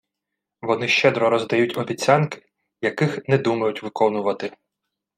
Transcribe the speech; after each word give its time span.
Вони 0.61 0.87
щедро 0.87 1.29
роздають 1.29 1.77
обіцянки, 1.77 2.45
яких 2.81 3.27
не 3.27 3.37
думають 3.37 3.83
виконувати 3.83 4.53